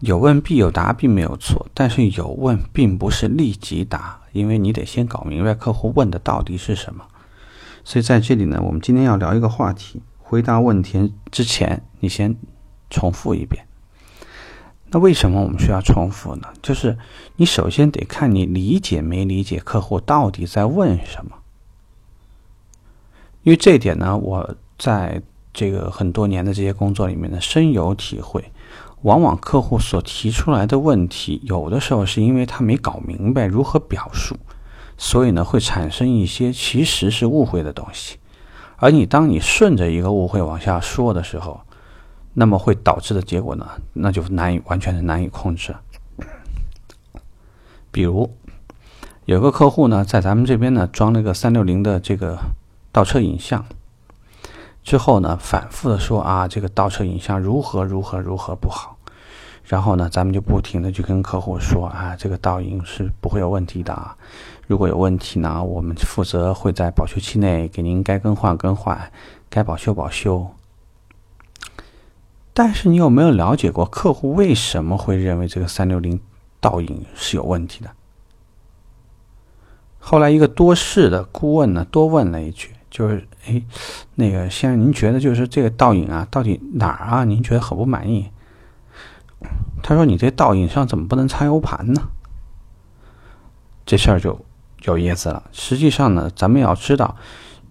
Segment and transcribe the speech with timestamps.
[0.00, 1.66] 有问必有答，并没有错。
[1.72, 7.04] 但是有问并不是立即答，因为你得先搞明白客户问的到底是什么。
[7.82, 12.36] 所以在这里呢，我们今天要聊一个话题：回答问题之前，你先
[12.90, 13.64] 重复一遍。
[14.90, 16.48] 那为什么我们需要重复呢？
[16.62, 16.96] 就是
[17.36, 21.32] 你首先得看你理解没理解客户到底在问什么。
[23.42, 25.22] 因为这一点呢，我在
[25.52, 28.44] 这个很多年的这些工作里面呢，深有体会。
[29.02, 34.36] 往往客户所提出来的问题，有的时候是因为他没搞明白如何表述，
[34.96, 38.18] 所以呢会产生一些其实是误会的东西。
[38.76, 41.60] 而你当你顺着一个误会往下说的时候，
[42.34, 45.74] 那么会导致的结果呢，那就难以完全是难以控制。
[47.90, 48.30] 比如
[49.24, 52.38] 有个客户呢，在咱们这边呢装了个三六零的这个
[52.90, 53.64] 倒车影像。
[54.86, 58.96] 之后呢，反复的说啊，这个倒车影像如何如何如何不好，
[59.64, 64.16] 然后呢，咱们就不停的去跟客户说啊，这个倒影是不会有问题的啊，
[64.68, 69.10] 如果有问题呢，我们负责会在保修期内给您该更换更换，
[69.50, 70.46] 该保修保修。
[72.54, 76.20] 但是你有没有了解过客户为什么会认为这个三六零
[76.60, 77.90] 倒影是有问题的？
[79.98, 82.75] 后来一个多事的顾问呢，多问了一句。
[82.96, 83.62] 就是，哎，
[84.14, 87.24] 那个先生，您觉得就是这个倒影啊，到底哪儿啊？
[87.24, 88.30] 您觉得很不满意？
[89.82, 92.08] 他说：“你这倒影上怎么不能插 U 盘呢？”
[93.84, 94.40] 这事儿就
[94.84, 95.42] 有意思了。
[95.52, 97.16] 实际上呢，咱们要知道，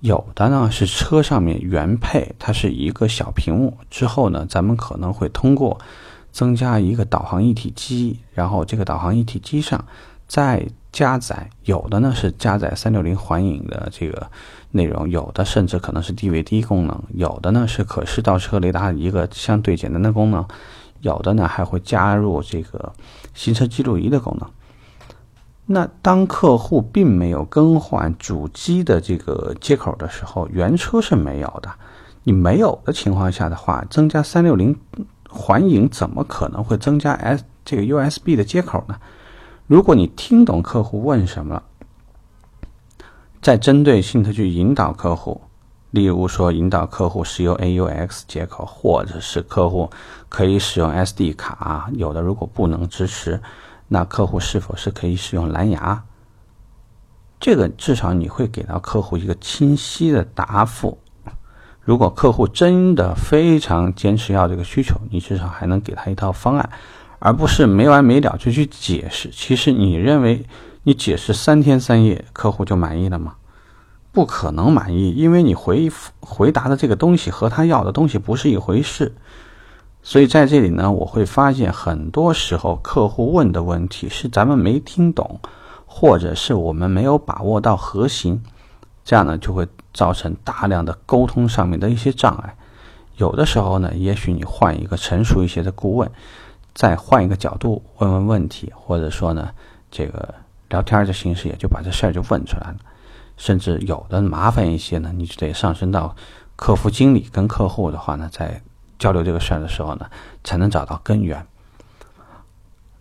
[0.01, 5.79] 有的呢是车上面原配，它是一个小屏幕，之后呢，咱们可能会通过
[6.31, 9.83] 增加一个导航一体机，然后这个导航一体机上
[10.27, 14.29] 再加载，有的呢是加载三六零环影的这个。
[14.71, 20.45] 内容有的甚至可能是 DVD 功能，有的呢是可视倒车雷达一个相对简单的功能，
[20.99, 22.91] 有的呢还会加入这个
[23.33, 24.49] 行车记录仪的功能。
[25.67, 31.71] 那当客户并没有更换主机的这个接口的时候，原车是没有的。
[32.23, 34.77] 你没有的情况下的话，增加三六零
[35.29, 38.97] 环影怎么可能会增加 S 这个 USB 的接口呢？
[39.67, 41.63] 如果你听懂客户问什么了。
[43.41, 45.41] 再针对性的去引导客户，
[45.91, 49.89] 例如说引导客户使用 AUX 接口，或者是客户
[50.29, 53.39] 可以使用 SD 卡，有的如果不能支持，
[53.87, 56.03] 那客户是否是可以使用蓝牙？
[57.39, 60.97] 这个至少你会给到客户一个清晰的答复。
[61.81, 66.67] 如果客户真的非常坚持要这个需求，你至少还能给他一套方案，
[67.19, 69.29] 而不是没完没了就去解释。
[69.31, 70.45] 其实你认为。
[70.87, 73.37] 你解释三天三夜，客户就满意了吗？
[74.11, 79.15] 不可能满意，因为你回复回答的这个东西和他要的东西不是一回事。
[80.03, 85.39] 所以在这里呢，我会发现很多时候客户问的问题是咱们没听懂，
[85.87, 88.43] 或者是我们没有把握到核心，
[89.03, 92.55] 这样呢就会造成大量的沟通上面的一些障碍。
[93.17, 96.11] 有的时候呢，也许你换一个成熟一些的顾问，
[96.75, 99.49] 再换一个角度问问问题，或者说呢，
[99.89, 100.35] 这个。
[100.69, 102.75] 聊天的形式也就把这事儿就问出来了，
[103.37, 106.15] 甚至有的麻烦一些呢，你就得上升到
[106.55, 108.59] 客服经理跟客户的话呢，在
[108.97, 110.09] 交流这个事儿的时候呢，
[110.43, 111.45] 才能找到根源。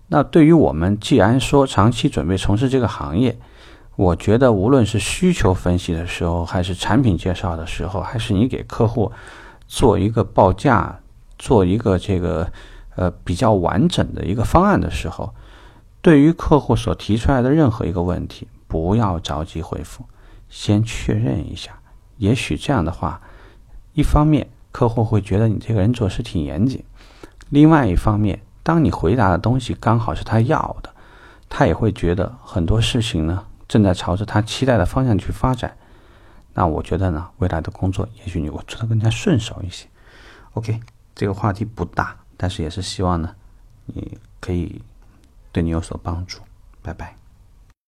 [0.08, 3.36] 那对于我们既然说长期准备从事这个行业，
[3.96, 9.10] 我觉得无论是需求分析的时候，还是产品介绍的时候，还是你给客户
[9.66, 11.00] 做一个报价、
[11.38, 12.52] 做一个这个
[12.96, 15.34] 呃比较完整的一个方案的时候。
[16.00, 20.04] 对于客户所提出来的任何一个问题，不要着急回复，
[20.50, 21.78] 先确认一下。
[22.18, 23.22] 也许这样的话，
[23.94, 26.80] 一方面客户会觉得你这个人做事挺严谨；
[27.48, 30.90] 另外一方面，当你回答的东西刚好是他要的，
[31.48, 35.74] 他也会觉得很多事情呢正在朝着他期待的方向去发展。
[36.52, 39.86] 那我觉得呢，未来的工作也许你会做得更加顺手一些。
[40.52, 40.80] OK，
[41.14, 43.34] 这个话题不大，但是也是希望呢，
[43.86, 44.82] 你可以。
[45.52, 46.40] 对你有所帮助，
[46.82, 47.16] 拜拜。